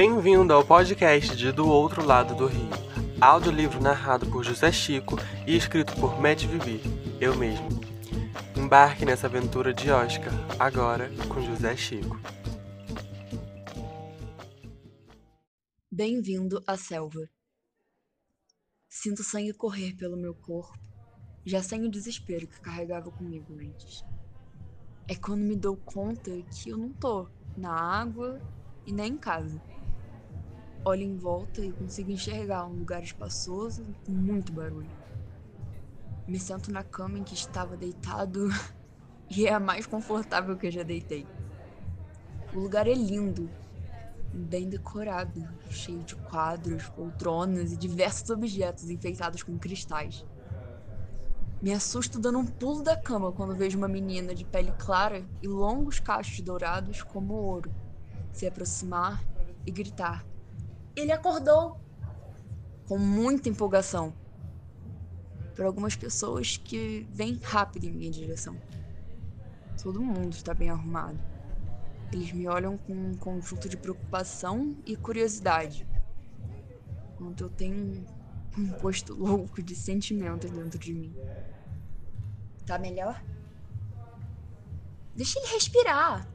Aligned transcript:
Bem-vindo 0.00 0.54
ao 0.54 0.64
podcast 0.64 1.36
de 1.36 1.52
Do 1.52 1.68
Outro 1.68 2.02
Lado 2.02 2.34
do 2.34 2.46
Rio. 2.46 2.70
Audiolivro 3.20 3.82
narrado 3.82 4.24
por 4.30 4.42
José 4.42 4.72
Chico 4.72 5.16
e 5.46 5.54
escrito 5.54 5.94
por 5.96 6.18
Matt 6.18 6.46
Vivi, 6.46 6.80
eu 7.20 7.36
mesmo. 7.36 7.68
Embarque 8.56 9.04
nessa 9.04 9.26
aventura 9.26 9.74
de 9.74 9.90
Oscar, 9.90 10.32
agora 10.58 11.10
com 11.28 11.42
José 11.42 11.76
Chico. 11.76 12.18
Bem-vindo 15.92 16.64
à 16.66 16.78
selva. 16.78 17.28
Sinto 18.88 19.22
sangue 19.22 19.52
correr 19.52 19.94
pelo 19.96 20.16
meu 20.16 20.34
corpo, 20.34 20.78
já 21.44 21.62
sem 21.62 21.84
o 21.84 21.90
desespero 21.90 22.46
que 22.46 22.58
carregava 22.58 23.10
comigo 23.10 23.52
antes. 23.52 24.02
É 25.06 25.14
quando 25.14 25.42
me 25.42 25.56
dou 25.56 25.76
conta 25.76 26.30
que 26.44 26.70
eu 26.70 26.78
não 26.78 26.90
tô 26.90 27.28
na 27.54 27.70
água 27.70 28.40
e 28.86 28.92
nem 28.94 29.12
em 29.12 29.18
casa. 29.18 29.60
Olho 30.82 31.02
em 31.02 31.14
volta 31.14 31.60
e 31.60 31.72
consigo 31.72 32.10
enxergar 32.10 32.64
um 32.64 32.72
lugar 32.72 33.02
espaçoso 33.02 33.84
com 34.06 34.12
muito 34.12 34.50
barulho. 34.50 34.90
Me 36.26 36.38
sento 36.38 36.72
na 36.72 36.82
cama 36.82 37.18
em 37.18 37.22
que 37.22 37.34
estava 37.34 37.76
deitado 37.76 38.48
e 39.28 39.46
é 39.46 39.52
a 39.52 39.60
mais 39.60 39.86
confortável 39.86 40.56
que 40.56 40.68
eu 40.68 40.70
já 40.70 40.82
deitei. 40.82 41.26
O 42.54 42.58
lugar 42.60 42.86
é 42.86 42.94
lindo, 42.94 43.50
bem 44.32 44.70
decorado, 44.70 45.46
cheio 45.68 46.02
de 46.02 46.16
quadros, 46.16 46.88
poltronas 46.88 47.72
e 47.72 47.76
diversos 47.76 48.30
objetos 48.30 48.88
enfeitados 48.88 49.42
com 49.42 49.58
cristais. 49.58 50.24
Me 51.60 51.74
assusto 51.74 52.18
dando 52.18 52.38
um 52.38 52.46
pulo 52.46 52.82
da 52.82 52.96
cama 52.96 53.30
quando 53.32 53.54
vejo 53.54 53.76
uma 53.76 53.86
menina 53.86 54.34
de 54.34 54.46
pele 54.46 54.72
clara 54.78 55.22
e 55.42 55.46
longos 55.46 56.00
cachos 56.00 56.40
dourados 56.40 57.02
como 57.02 57.34
ouro 57.34 57.70
se 58.32 58.46
aproximar 58.46 59.22
e 59.66 59.70
gritar: 59.70 60.24
Ele 61.00 61.12
acordou! 61.12 61.80
Com 62.86 62.98
muita 62.98 63.48
empolgação. 63.48 64.12
Para 65.54 65.66
algumas 65.66 65.96
pessoas 65.96 66.58
que 66.58 67.08
vêm 67.10 67.40
rápido 67.42 67.84
em 67.84 67.92
minha 67.92 68.10
direção. 68.10 68.54
Todo 69.82 70.02
mundo 70.02 70.34
está 70.34 70.52
bem 70.52 70.68
arrumado. 70.68 71.18
Eles 72.12 72.32
me 72.32 72.46
olham 72.46 72.76
com 72.76 72.92
um 72.92 73.14
conjunto 73.14 73.66
de 73.66 73.78
preocupação 73.78 74.76
e 74.84 74.94
curiosidade. 74.94 75.86
Enquanto 77.14 77.44
eu 77.44 77.48
tenho 77.48 78.04
um 78.58 78.68
posto 78.72 79.14
louco 79.14 79.62
de 79.62 79.74
sentimentos 79.74 80.50
dentro 80.50 80.78
de 80.78 80.92
mim. 80.92 81.14
Tá 82.66 82.78
melhor? 82.78 83.24
Deixa 85.16 85.38
ele 85.38 85.48
respirar, 85.48 86.28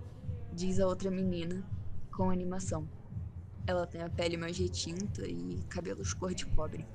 diz 0.52 0.80
a 0.80 0.88
outra 0.88 1.12
menina 1.12 1.64
com 2.12 2.32
animação. 2.32 2.88
Ela 3.68 3.88
tem 3.88 4.02
a 4.02 4.10
pele 4.10 4.38
mais 4.38 4.58
retinta 4.58 5.26
e 5.28 5.64
cabelos 5.70 6.14
cor 6.14 6.34
de 6.34 6.46
cobre. 6.46 6.86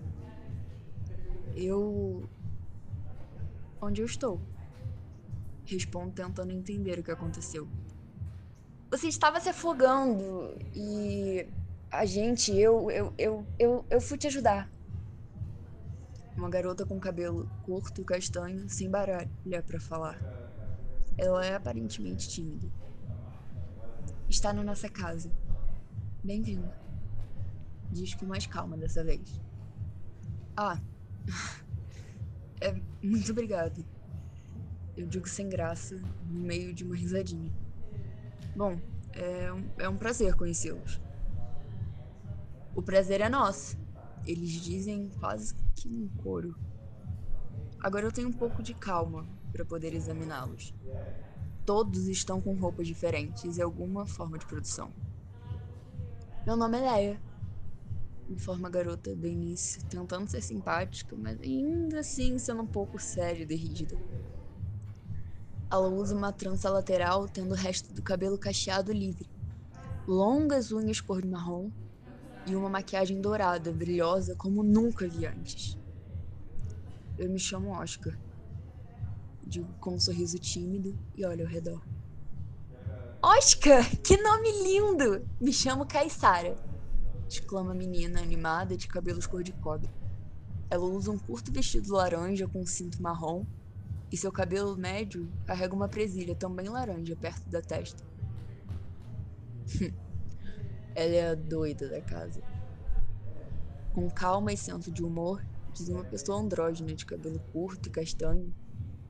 Eu. 1.54 2.28
Onde 3.80 4.02
eu 4.02 4.06
estou? 4.06 4.40
Respondo 5.64 6.12
tentando 6.12 6.52
entender 6.52 6.98
o 6.98 7.02
que 7.02 7.10
aconteceu. 7.10 7.68
Você 8.91 9.08
estava 9.08 9.41
se 9.41 9.48
afogando 9.48 10.56
e. 10.74 11.46
A 11.91 12.04
gente, 12.04 12.52
eu, 12.52 12.88
eu, 12.88 13.12
eu, 13.18 13.46
eu, 13.58 13.84
eu 13.91 14.00
fui 14.00 14.16
te 14.16 14.28
ajudar. 14.28 14.70
Uma 16.36 16.48
garota 16.48 16.86
com 16.86 17.00
cabelo 17.00 17.50
curto, 17.64 18.04
castanho, 18.04 18.68
sem 18.68 18.88
baralha 18.88 19.28
para 19.66 19.80
falar. 19.80 20.16
Ela 21.18 21.44
é 21.44 21.56
aparentemente 21.56 22.28
tímida. 22.28 22.70
Está 24.28 24.52
na 24.52 24.62
nossa 24.62 24.88
casa. 24.88 25.32
Bem-vindo. 26.22 26.70
Diz 27.90 28.14
com 28.14 28.26
mais 28.26 28.46
calma 28.46 28.76
dessa 28.76 29.02
vez. 29.02 29.40
Ah. 30.56 30.78
É, 32.62 32.78
muito 33.02 33.32
obrigado. 33.32 33.82
Eu 34.94 35.06
digo 35.06 35.26
sem 35.26 35.48
graça, 35.48 35.97
no 36.28 36.41
meio 36.41 36.75
de 36.75 36.84
uma 36.84 36.94
risadinha. 36.94 37.50
Bom, 38.54 38.78
é 39.14 39.50
um, 39.50 39.70
é 39.78 39.88
um 39.88 39.97
prazer 39.97 40.34
conhecê-los. 40.34 41.00
O 42.75 42.82
prazer 42.82 43.22
é 43.22 43.30
nosso. 43.30 43.78
Eles 44.26 44.50
dizem 44.50 45.09
quase 45.19 45.54
que 45.75 45.88
um 45.88 46.06
coro. 46.22 46.54
Agora 47.80 48.04
eu 48.04 48.12
tenho 48.12 48.28
um 48.28 48.32
pouco 48.32 48.62
de 48.62 48.75
calma 48.75 49.26
para 49.50 49.64
poder 49.64 49.94
examiná-los. 49.94 50.75
Todos 51.64 52.09
estão 52.09 52.42
com 52.42 52.54
roupas 52.56 52.86
diferentes 52.86 53.56
e 53.56 53.62
alguma 53.62 54.04
forma 54.04 54.36
de 54.36 54.44
produção. 54.44 54.92
Meu 56.47 56.56
nome 56.56 56.78
é 56.78 56.81
Leia. 56.81 57.21
Informa 58.31 58.69
a 58.69 58.71
garota 58.71 59.15
do 59.15 59.27
início, 59.27 59.84
tentando 59.84 60.27
ser 60.27 60.41
simpática, 60.41 61.15
mas 61.15 61.39
ainda 61.39 62.01
assim 62.01 62.39
sendo 62.39 62.62
um 62.62 62.67
pouco 62.67 62.99
séria 62.99 63.47
e 63.49 63.55
rígida. 63.55 63.95
Ela 65.71 65.89
usa 65.89 66.17
uma 66.17 66.33
trança 66.33 66.71
lateral, 66.71 67.28
tendo 67.28 67.53
o 67.53 67.56
resto 67.56 67.93
do 67.93 68.03
cabelo 68.03 68.39
cacheado 68.39 68.91
livre, 68.91 69.28
longas 70.09 70.73
unhas 70.73 70.99
cor 71.01 71.21
de 71.21 71.28
marrom 71.28 71.71
e 72.47 72.57
uma 72.57 72.71
maquiagem 72.71 73.21
dourada, 73.21 73.71
brilhosa 73.71 74.34
como 74.34 74.62
nunca 74.62 75.07
vi 75.07 75.27
antes. 75.27 75.77
Eu 77.19 77.28
me 77.28 77.39
chamo 77.39 77.78
Oscar. 77.78 78.19
Digo 79.47 79.75
com 79.78 79.95
um 79.95 80.01
sorriso 80.01 80.39
tímido 80.39 80.99
e 81.15 81.25
olho 81.27 81.45
ao 81.45 81.53
redor. 81.53 82.00
Oscar, 83.22 83.84
que 84.03 84.16
nome 84.16 84.50
lindo! 84.62 85.28
Me 85.38 85.53
chamo 85.53 85.84
Caissara, 85.84 86.56
exclama 87.28 87.72
a 87.72 87.75
menina 87.75 88.19
animada 88.19 88.78
de 88.78 88.88
cabelos 88.88 89.26
cor 89.26 89.42
de 89.42 89.53
cobre. 89.53 89.91
Ela 90.70 90.86
usa 90.86 91.10
um 91.10 91.19
curto 91.19 91.53
vestido 91.53 91.92
laranja 91.92 92.48
com 92.48 92.62
um 92.62 92.66
cinto 92.66 93.03
marrom 93.03 93.44
e 94.10 94.16
seu 94.16 94.32
cabelo 94.32 94.75
médio 94.75 95.30
carrega 95.44 95.75
uma 95.75 95.86
presilha 95.86 96.34
também 96.34 96.70
laranja 96.70 97.14
perto 97.14 97.47
da 97.50 97.60
testa. 97.60 98.03
Ela 100.97 101.14
é 101.14 101.30
a 101.32 101.34
doida 101.34 101.91
da 101.91 102.00
casa. 102.00 102.41
Com 103.92 104.09
calma 104.09 104.50
e 104.50 104.56
senso 104.56 104.91
de 104.91 105.04
humor, 105.04 105.44
diz 105.75 105.91
uma 105.91 106.04
pessoa 106.04 106.41
andrógena 106.41 106.94
de 106.94 107.04
cabelo 107.04 107.38
curto 107.53 107.86
e 107.86 107.92
castanho, 107.92 108.50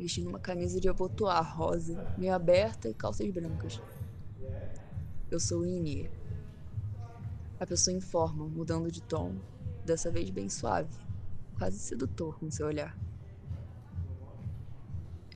vestindo 0.01 0.29
uma 0.31 0.41
camisa 0.41 0.81
de 0.81 0.89
abotoar 0.89 1.57
rosa, 1.57 2.03
meio 2.17 2.35
aberta 2.35 2.89
e 2.89 2.95
calças 2.95 3.31
brancas. 3.31 3.81
Eu 5.31 5.39
sou 5.39 5.65
Inie. 5.67 6.11
A 7.59 7.67
pessoa 7.67 7.95
informa, 7.95 8.47
mudando 8.49 8.91
de 8.91 9.03
tom, 9.03 9.37
dessa 9.85 10.11
vez 10.11 10.31
bem 10.31 10.49
suave, 10.49 10.99
quase 11.59 11.79
sedutor 11.79 12.39
com 12.39 12.51
seu 12.51 12.67
olhar. 12.67 12.99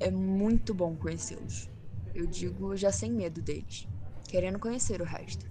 É 0.01 0.11
muito 0.11 0.73
bom 0.73 0.97
conhecê-los. 0.97 1.69
Eu 2.15 2.27
digo 2.27 2.75
já 2.75 2.91
sem 2.91 3.13
medo 3.13 3.43
deles, 3.43 3.87
querendo 4.27 4.59
conhecer 4.59 5.03
o 5.03 5.05
resto. 5.05 5.47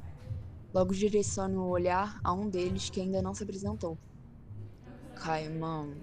Logo 0.74 0.91
direciono 0.91 1.62
o 1.62 1.69
olhar 1.69 2.19
a 2.24 2.34
um 2.34 2.50
deles 2.50 2.90
que 2.90 3.00
ainda 3.00 3.22
não 3.22 3.35
se 3.35 3.44
apresentou. 3.44 3.95
Caimão. 5.13 5.94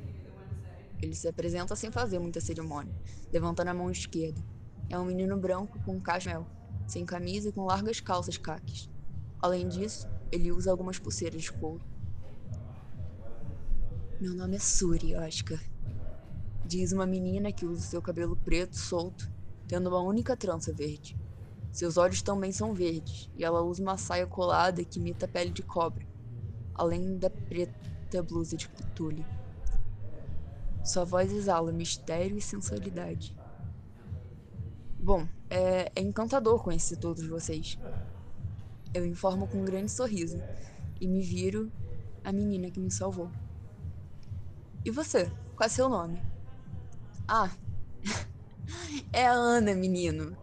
Ele 1.02 1.14
se 1.14 1.28
apresenta 1.28 1.74
sem 1.74 1.90
fazer 1.90 2.18
muita 2.18 2.40
cerimônia, 2.40 2.94
levantando 3.32 3.68
a 3.68 3.74
mão 3.74 3.90
esquerda. 3.90 4.40
É 4.88 4.98
um 4.98 5.04
menino 5.04 5.36
branco 5.36 5.78
com 5.84 5.96
um 5.96 6.00
cachemel, 6.00 6.46
sem 6.86 7.06
camisa 7.06 7.48
e 7.48 7.52
com 7.52 7.64
largas 7.64 8.00
calças 8.00 8.36
caques. 8.36 8.90
Além 9.40 9.68
disso, 9.68 10.06
ele 10.30 10.52
usa 10.52 10.70
algumas 10.70 10.98
pulseiras 10.98 11.42
de 11.42 11.52
couro. 11.52 11.84
Meu 14.20 14.34
nome 14.34 14.56
é 14.56 14.58
Suri, 14.58 15.14
Oscar. 15.16 15.58
Diz 16.66 16.92
uma 16.92 17.06
menina 17.06 17.50
que 17.50 17.64
usa 17.64 17.86
seu 17.86 18.02
cabelo 18.02 18.36
preto 18.36 18.76
solto, 18.76 19.30
tendo 19.66 19.88
uma 19.88 20.00
única 20.00 20.36
trança 20.36 20.72
verde. 20.72 21.18
Seus 21.72 21.96
olhos 21.96 22.20
também 22.20 22.52
são 22.52 22.74
verdes, 22.74 23.30
e 23.36 23.44
ela 23.44 23.62
usa 23.62 23.82
uma 23.82 23.96
saia 23.96 24.26
colada 24.26 24.84
que 24.84 24.98
imita 24.98 25.24
a 25.24 25.28
pele 25.28 25.50
de 25.50 25.62
cobra, 25.62 26.04
além 26.74 27.16
da 27.16 27.30
preta 27.30 28.22
blusa 28.22 28.56
de 28.56 28.68
tule. 28.94 29.24
Sua 30.84 31.04
voz 31.04 31.32
exala 31.32 31.72
mistério 31.72 32.36
e 32.36 32.40
sensualidade. 32.40 33.36
Bom, 34.98 35.28
é, 35.48 35.92
é 35.94 36.00
encantador 36.00 36.62
conhecer 36.62 36.96
todos 36.96 37.26
vocês. 37.26 37.78
Eu 38.92 39.06
informo 39.06 39.46
com 39.46 39.58
um 39.58 39.64
grande 39.64 39.90
sorriso 39.90 40.42
e 41.00 41.06
me 41.06 41.22
viro 41.22 41.70
a 42.24 42.32
menina 42.32 42.70
que 42.70 42.80
me 42.80 42.90
salvou. 42.90 43.30
E 44.84 44.90
você? 44.90 45.30
Qual 45.54 45.66
é 45.66 45.68
seu 45.68 45.88
nome? 45.88 46.22
Ah, 47.28 47.50
é 49.12 49.26
a 49.26 49.32
Ana, 49.32 49.74
menino. 49.74 50.36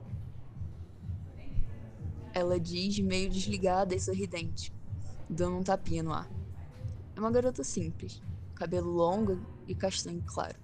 Ela 2.34 2.60
diz, 2.60 3.00
meio 3.00 3.30
desligada 3.30 3.96
e 3.96 4.00
sorridente, 4.00 4.72
dando 5.28 5.58
um 5.58 5.64
tapinha 5.64 6.04
no 6.04 6.14
ar. 6.14 6.30
É 7.16 7.20
uma 7.20 7.32
garota 7.32 7.64
simples, 7.64 8.22
cabelo 8.54 8.92
longo 8.92 9.57
e 9.68 9.76
castanho 9.76 10.24
claro. 10.26 10.58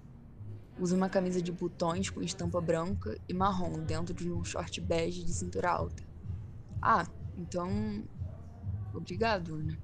Usa 0.79 0.95
uma 0.95 1.09
camisa 1.09 1.41
de 1.41 1.51
botões 1.51 2.09
com 2.09 2.21
estampa 2.21 2.59
branca 2.59 3.15
e 3.29 3.33
marrom 3.33 3.83
dentro 3.83 4.13
de 4.13 4.31
um 4.31 4.43
short 4.43 4.81
bege 4.81 5.23
de 5.23 5.31
cintura 5.31 5.69
alta. 5.69 6.03
Ah, 6.81 7.05
então. 7.37 8.03
Obrigado, 8.93 9.55
Ana. 9.55 9.77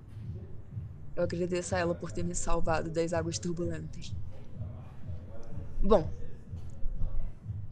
Eu 1.15 1.23
agradeço 1.23 1.75
a 1.75 1.79
ela 1.79 1.93
por 1.93 2.11
ter 2.11 2.23
me 2.23 2.33
salvado 2.33 2.89
das 2.89 3.13
águas 3.13 3.37
turbulentas. 3.37 4.15
Bom, 5.81 6.11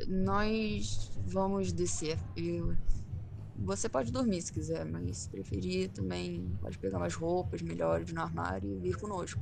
nós 0.07 1.11
vamos 1.25 1.71
descer. 1.71 2.19
Eu... 2.35 2.75
Você 3.59 3.89
pode 3.89 4.11
dormir 4.11 4.41
se 4.41 4.53
quiser, 4.53 4.85
mas 4.85 5.17
se 5.17 5.29
preferir 5.29 5.89
também 5.89 6.55
pode 6.61 6.77
pegar 6.77 6.99
mais 6.99 7.15
roupas 7.15 7.61
melhores 7.61 8.13
no 8.13 8.21
armário 8.21 8.71
e 8.71 8.79
vir 8.79 8.97
conosco. 8.97 9.41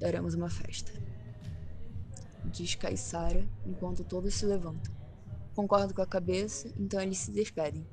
Daremos 0.00 0.32
uma 0.32 0.48
festa. 0.48 0.90
Diz 2.46 2.74
Caissara 2.74 3.46
enquanto 3.66 4.02
todos 4.02 4.34
se 4.34 4.46
levantam. 4.46 4.92
Concordo 5.54 5.92
com 5.92 6.00
a 6.00 6.06
cabeça, 6.06 6.72
então 6.78 6.98
eles 7.02 7.18
se 7.18 7.30
despedem. 7.30 7.86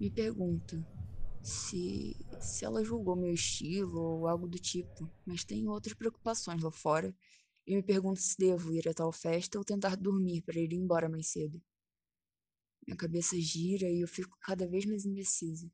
Me 0.00 0.10
pergunto 0.10 0.82
se, 1.42 2.16
se 2.40 2.64
ela 2.64 2.82
julgou 2.82 3.14
meu 3.14 3.34
estilo 3.34 4.00
ou 4.00 4.26
algo 4.26 4.48
do 4.48 4.58
tipo, 4.58 5.10
mas 5.26 5.44
tenho 5.44 5.70
outras 5.70 5.94
preocupações 5.94 6.62
lá 6.62 6.70
fora 6.70 7.14
e 7.66 7.76
me 7.76 7.82
pergunto 7.82 8.18
se 8.18 8.34
devo 8.38 8.72
ir 8.72 8.88
a 8.88 8.94
tal 8.94 9.12
festa 9.12 9.58
ou 9.58 9.64
tentar 9.64 9.94
dormir 9.94 10.40
para 10.40 10.58
ir 10.58 10.72
embora 10.72 11.06
mais 11.06 11.28
cedo. 11.28 11.62
Minha 12.86 12.96
cabeça 12.96 13.38
gira 13.38 13.90
e 13.90 14.00
eu 14.00 14.08
fico 14.08 14.38
cada 14.40 14.66
vez 14.66 14.86
mais 14.86 15.04
indecisa. 15.04 15.70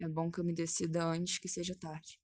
É 0.00 0.08
bom 0.08 0.30
que 0.30 0.40
eu 0.40 0.44
me 0.44 0.54
decida 0.54 1.04
antes 1.04 1.38
que 1.38 1.48
seja 1.48 1.74
tarde. 1.74 2.18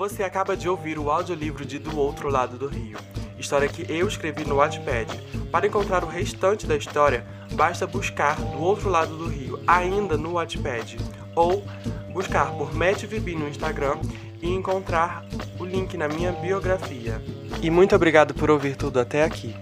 Você 0.00 0.22
acaba 0.22 0.56
de 0.56 0.66
ouvir 0.66 0.98
o 0.98 1.10
audiolivro 1.10 1.62
de 1.62 1.78
Do 1.78 1.98
Outro 1.98 2.30
Lado 2.30 2.56
do 2.56 2.66
Rio, 2.68 2.96
história 3.38 3.68
que 3.68 3.84
eu 3.92 4.08
escrevi 4.08 4.46
no 4.46 4.56
Wattpad. 4.56 5.06
Para 5.52 5.66
encontrar 5.66 6.02
o 6.02 6.06
restante 6.06 6.66
da 6.66 6.74
história, 6.74 7.22
basta 7.52 7.86
buscar 7.86 8.34
Do 8.36 8.62
Outro 8.62 8.88
Lado 8.88 9.14
do 9.14 9.28
Rio 9.28 9.62
ainda 9.66 10.16
no 10.16 10.36
Wattpad 10.36 10.96
ou 11.36 11.62
buscar 12.14 12.50
por 12.52 12.74
Matt 12.74 13.04
Vibi 13.04 13.36
no 13.36 13.46
Instagram 13.46 13.98
e 14.40 14.48
encontrar 14.48 15.22
o 15.58 15.66
link 15.66 15.98
na 15.98 16.08
minha 16.08 16.32
biografia. 16.32 17.22
E 17.60 17.68
muito 17.68 17.94
obrigado 17.94 18.32
por 18.32 18.50
ouvir 18.50 18.76
tudo 18.76 19.00
até 19.00 19.22
aqui. 19.22 19.54